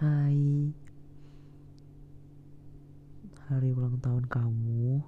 [0.00, 0.72] Hai.
[3.52, 5.04] Hari ulang tahun kamu.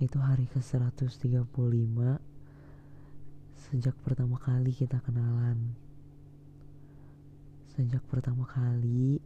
[0.00, 1.44] Itu hari ke-135
[3.60, 5.76] Sejak pertama kali kita kenalan.
[7.76, 9.20] Sejak pertama kali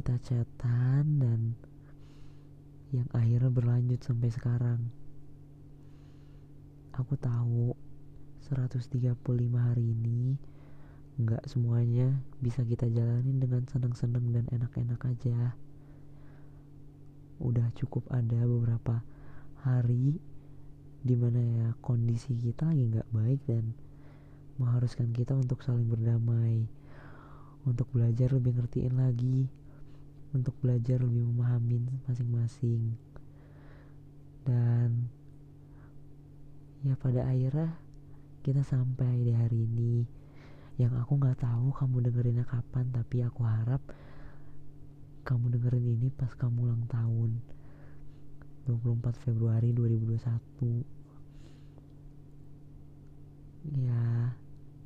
[0.00, 1.52] kita chatan dan
[2.88, 4.80] yang akhirnya berlanjut sampai sekarang.
[6.96, 7.76] Aku tahu
[8.48, 8.96] 135
[9.60, 10.40] hari ini
[11.20, 15.52] nggak semuanya bisa kita jalanin dengan seneng-seneng dan enak-enak aja.
[17.42, 19.04] Udah cukup ada beberapa
[19.66, 20.16] hari
[21.02, 23.74] di mana ya kondisi kita lagi nggak baik dan
[24.56, 26.64] mengharuskan kita untuk saling berdamai
[27.66, 29.50] untuk belajar lebih ngertiin lagi
[30.32, 32.96] untuk belajar lebih memahami masing-masing.
[34.42, 35.12] Dan
[36.82, 37.78] ya pada akhirnya
[38.42, 40.21] kita sampai di hari ini
[40.80, 43.82] yang aku nggak tahu kamu dengerinnya kapan tapi aku harap
[45.22, 47.38] kamu dengerin ini pas kamu ulang tahun.
[48.62, 51.02] 24 Februari 2021
[53.82, 54.34] ya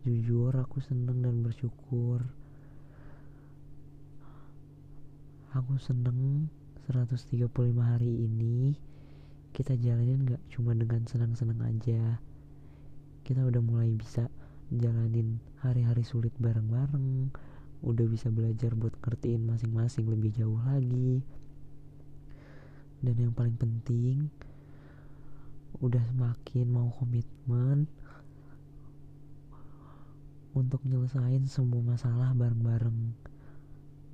[0.04, 2.24] jujur aku seneng dan bersyukur.
[5.56, 6.52] Aku seneng
[6.92, 7.48] 135
[7.80, 8.76] hari ini
[9.56, 12.20] kita jalanin gak cuma dengan senang-senang aja.
[13.24, 14.28] Kita udah mulai bisa
[14.74, 17.30] jalanin hari-hari sulit bareng-bareng
[17.86, 21.22] udah bisa belajar buat ngertiin masing-masing lebih jauh lagi.
[22.98, 24.26] Dan yang paling penting
[25.78, 27.86] udah semakin mau komitmen
[30.56, 33.14] untuk nyelesain semua masalah bareng-bareng.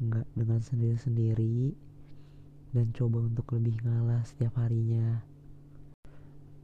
[0.02, 1.72] Nggak dengan sendiri-sendiri
[2.76, 5.22] dan coba untuk lebih ngalah setiap harinya.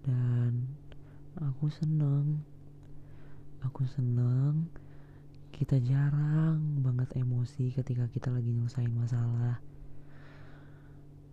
[0.03, 0.77] Dan
[1.39, 2.43] aku seneng
[3.63, 4.71] aku seneng.
[5.51, 9.59] Kita jarang banget emosi ketika kita lagi nyelesain masalah.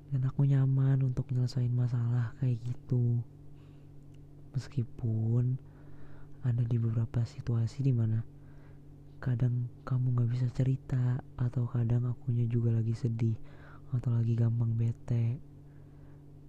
[0.10, 3.22] Dan aku nyaman untuk nyelesain masalah kayak gitu.
[4.58, 5.60] Meskipun
[6.46, 8.22] ada di beberapa situasi di mana
[9.22, 13.38] kadang kamu gak bisa cerita atau kadang akunya juga lagi sedih
[13.94, 15.38] atau lagi gampang bete.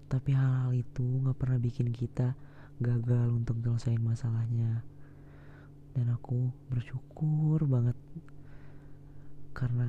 [0.07, 2.37] Tapi hal-hal itu gak pernah bikin kita
[2.81, 4.85] gagal untuk nyelesain masalahnya
[5.97, 7.97] dan aku bersyukur banget.
[9.57, 9.89] Karena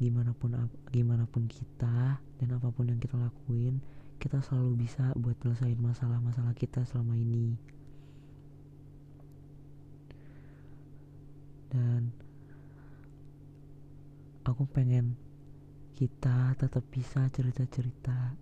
[0.00, 0.56] gimana pun
[0.88, 3.78] gimana pun kita dan apa pun yang kita lakuin
[4.18, 7.60] kita selalu bisa buat nyelesain masalah-masalah kita selama ini.
[11.68, 12.08] Dan
[14.48, 15.20] aku pengen
[15.92, 18.34] kita tetap bisa cerita-cerita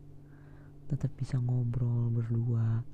[0.92, 2.84] tetap bisa ngobrol berdua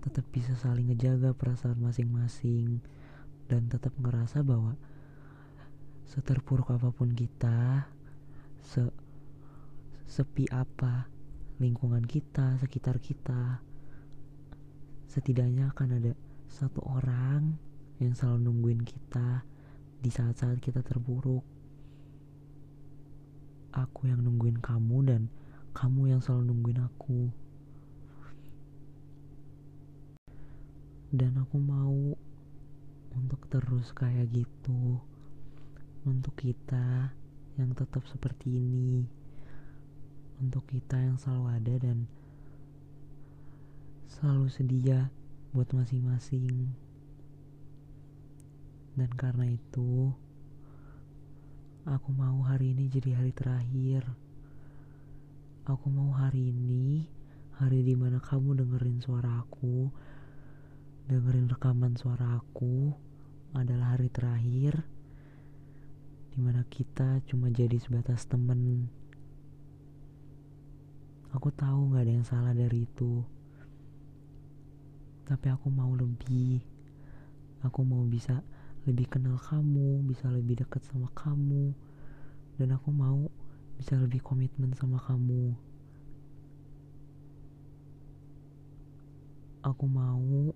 [0.00, 2.80] tetap bisa saling ngejaga perasaan masing-masing
[3.46, 4.74] dan tetap ngerasa bahwa
[6.08, 7.86] seterpuruk apa pun kita
[8.58, 8.82] se
[10.10, 11.06] sepi apa
[11.62, 13.62] lingkungan kita sekitar kita
[15.10, 16.12] setidaknya akan ada
[16.50, 17.58] satu orang
[18.02, 19.42] yang selalu nungguin kita
[20.00, 21.44] di saat-saat kita terpuruk.
[23.70, 25.22] Aku yang nungguin kamu dan
[25.76, 27.30] kamu yang selalu nungguin aku
[31.10, 32.14] dan aku mau
[33.18, 35.02] untuk terus kayak gitu.
[36.06, 37.10] Untuk kita
[37.58, 39.02] yang tetap seperti ini.
[40.38, 42.06] Untuk kita yang selalu ada dan
[44.06, 45.10] selalu sedia
[45.50, 46.70] buat masing-masing.
[48.94, 50.14] Dan karena itu
[51.90, 54.06] aku mau hari ini jadi hari terakhir.
[55.66, 57.10] Aku mau hari ini
[57.60, 59.92] hari di mana kamu dengerin suara aku
[61.10, 62.94] dengerin rekaman suara aku
[63.58, 64.86] adalah hari terakhir
[66.30, 68.86] di mana kita cuma jadi sebatas temen.
[71.34, 73.26] Aku tahu gak ada yang salah dari itu.
[75.26, 76.62] Tapi aku mau lebih.
[77.66, 78.46] Aku mau bisa
[78.86, 81.74] lebih kenal kamu bisa lebih dekat sama kamu.
[82.54, 83.26] Dan aku mau
[83.82, 85.58] bisa lebih komitmen sama kamu.
[89.66, 90.49] Aku mau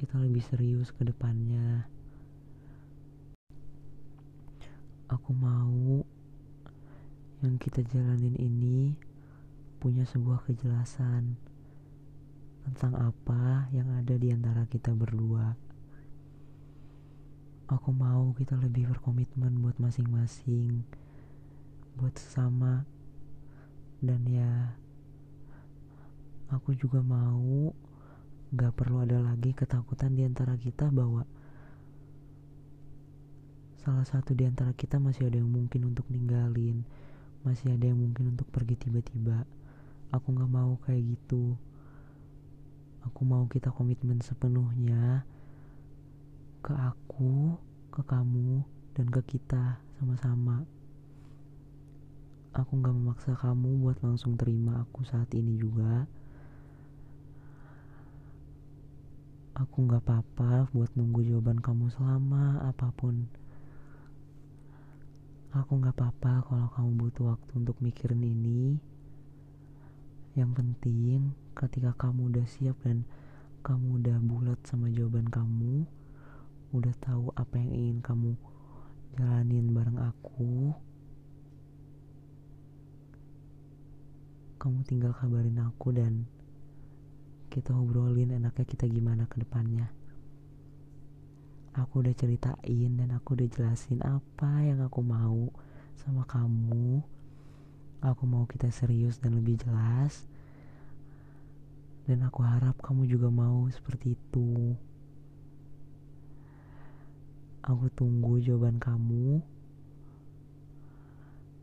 [0.00, 1.84] kita lebih serius ke depannya.
[5.12, 6.00] Aku mau
[7.44, 8.96] yang kita jalanin ini
[9.76, 11.36] punya sebuah kejelasan
[12.64, 15.52] tentang apa yang ada di antara kita berdua.
[17.68, 20.80] Aku mau kita lebih berkomitmen buat masing-masing,
[22.00, 22.88] buat sesama,
[24.00, 24.80] dan ya,
[26.48, 27.76] aku juga mau
[28.50, 31.22] Gak perlu ada lagi ketakutan di antara kita bahwa
[33.78, 36.82] salah satu di antara kita masih ada yang mungkin untuk ninggalin,
[37.46, 39.46] masih ada yang mungkin untuk pergi tiba-tiba.
[40.10, 41.54] Aku gak mau kayak gitu.
[43.06, 45.22] Aku mau kita komitmen sepenuhnya
[46.60, 47.54] ke aku,
[47.94, 48.66] ke kamu,
[48.98, 50.66] dan ke kita sama-sama.
[52.50, 56.10] Aku gak memaksa kamu buat langsung terima aku saat ini juga.
[59.60, 63.28] Aku gak apa-apa buat nunggu jawaban kamu selama apa pun.
[65.52, 68.80] Aku gak apa-apa kalau kamu butuh waktu untuk mikirin ini.
[70.32, 73.04] Yang penting ketika kamu udah siap dan
[73.60, 75.84] kamu udah bulat sama jawaban kamu,
[76.72, 78.32] udah tahu apa yang ingin kamu
[79.20, 80.72] jalanin bareng aku,
[84.56, 86.24] kamu tinggal kabarin aku dan
[87.50, 89.90] kita obrolin enaknya kita gimana ke depannya.
[91.74, 95.50] Aku udah ceritain dan aku udah jelasin apa yang aku mau
[95.98, 97.02] sama kamu.
[98.06, 100.30] Aku mau kita serius dan lebih jelas.
[102.06, 104.78] Dan aku harap kamu juga mau seperti itu.
[107.66, 109.42] Aku tunggu jawaban kamu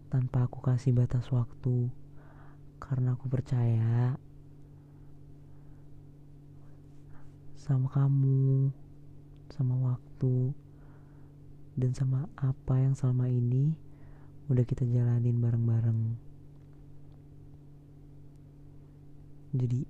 [0.07, 1.91] tanpa aku kasih batas waktu
[2.79, 4.15] karena aku percaya
[7.67, 8.71] sama kamu,
[9.51, 10.55] sama waktu,
[11.75, 13.75] dan sama apa yang selama ini
[14.47, 16.15] udah kita jalanin bareng-bareng.
[19.51, 19.83] Jadi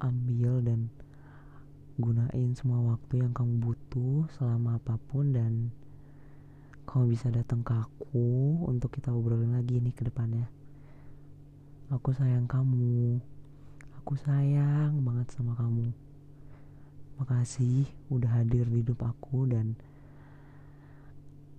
[0.00, 0.88] ambil dan
[2.00, 5.68] gunain semua waktu yang kamu butuh selama apa pun dan
[6.88, 10.48] kamu bisa datang ke aku untuk kita obrolin lagi nih ke depannya.
[11.92, 13.20] Aku sayang kamu.
[14.00, 16.09] Aku sayang banget sama kamu.
[17.30, 19.78] Makasih udah hadir di hidup aku dan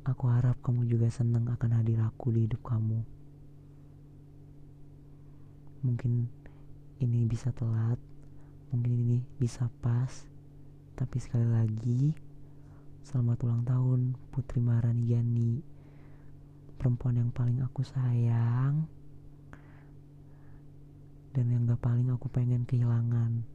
[0.03, 2.99] aku harap kamu juga senang akan hadir aku di hidup kamu.
[5.87, 6.27] Mungkin
[6.99, 7.95] ini bisa telat,
[8.75, 10.11] mungkin ini bisa pas,
[10.99, 12.19] tapi sekali lagi
[13.07, 15.63] selamat ulang tahun Putri Marani Yani,
[16.75, 18.91] perempuan yang paling aku sayang
[21.31, 23.50] dan yang gak paling aku pengen kehilangan.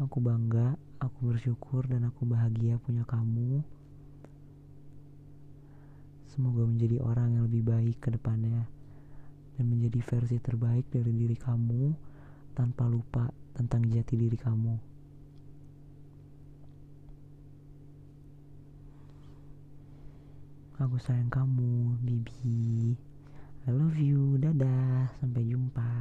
[0.00, 3.60] Aku bangga, aku bersyukur, dan aku bahagia punya kamu.
[6.32, 8.64] Semoga menjadi orang yang lebih baik ke depannya
[9.60, 11.92] dan menjadi versi terbaik dari diri kamu
[12.56, 14.92] tanpa lupa tentang jati diri kamu.
[20.80, 22.96] Aku sayang kamu, Bibi.
[23.62, 24.34] I love you.
[24.40, 25.14] Dadah.
[25.22, 25.92] Sampai jumpa.